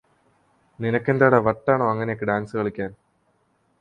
നിനക്കെന്താ 0.79 1.27
വട്ടാണോ 1.47 1.85
അങ്ങനെയൊക്കെ 1.91 2.25
ഡാൻസ് 2.25 2.57
കളിക്കാൻ 2.57 2.91